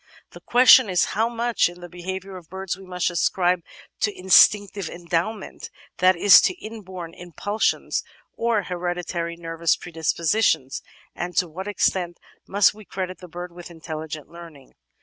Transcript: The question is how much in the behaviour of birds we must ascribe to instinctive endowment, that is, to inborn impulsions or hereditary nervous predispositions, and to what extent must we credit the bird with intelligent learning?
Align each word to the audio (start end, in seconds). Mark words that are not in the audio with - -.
The 0.31 0.39
question 0.41 0.89
is 0.89 1.05
how 1.13 1.29
much 1.29 1.69
in 1.69 1.79
the 1.79 1.87
behaviour 1.87 2.35
of 2.35 2.49
birds 2.49 2.75
we 2.75 2.87
must 2.87 3.11
ascribe 3.11 3.61
to 3.99 4.11
instinctive 4.11 4.89
endowment, 4.89 5.69
that 5.99 6.15
is, 6.15 6.41
to 6.41 6.55
inborn 6.55 7.13
impulsions 7.13 8.01
or 8.35 8.63
hereditary 8.63 9.35
nervous 9.35 9.75
predispositions, 9.75 10.81
and 11.13 11.37
to 11.37 11.47
what 11.47 11.67
extent 11.67 12.17
must 12.47 12.73
we 12.73 12.83
credit 12.83 13.19
the 13.19 13.27
bird 13.27 13.51
with 13.51 13.69
intelligent 13.69 14.27
learning? 14.27 14.73